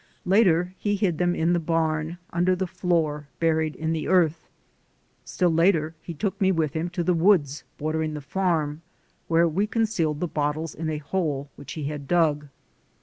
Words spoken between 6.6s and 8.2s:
him to the woods bordering the